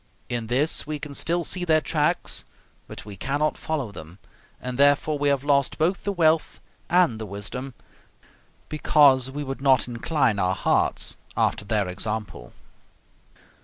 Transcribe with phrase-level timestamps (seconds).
[0.29, 2.43] In this we can still see their tracks,
[2.87, 4.17] but we cannot follow them,
[4.59, 7.75] and therefore we have lost both the wealth and the wisdom,
[8.67, 12.51] because we would not incline our hearts after their example."